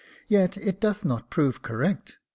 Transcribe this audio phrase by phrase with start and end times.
[0.27, 2.17] "Yet it doth not prove correct.